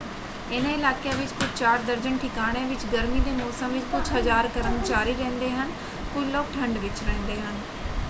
ਇਹਨਾਂ 0.49 0.71
ਇਲਾਕਿਆਂ 0.71 1.15
ਵਿੱਚ 1.15 1.31
ਕੁਝ 1.33 1.47
ਚਾਰ 1.51 1.81
ਦਰਜਨ 1.81 2.17
ਠਿਕਾਣਿਆਂ 2.17 2.67
ਵਿੱਚ 2.67 2.85
ਗਰਮੀ 2.87 3.19
ਦੇ 3.21 3.31
ਮੌਸਮ 3.33 3.71
ਵਿੱਚ 3.71 3.85
ਕੁਝ 3.87 4.01
ਹਜ਼ਾਰ 4.11 4.47
ਕਰਮਚਾਰੀ 4.51 5.13
ਰਹਿੰਦੇ 5.13 5.51
ਹਨ; 5.51 5.71
ਕੁਝ 6.13 6.27
ਲੋਕ 6.27 6.51
ਠੰਡ 6.53 6.77
ਵਿੱਚ 6.79 7.03
ਰਹਿੰਦੇ 7.03 7.39
ਹਨ। 7.41 7.61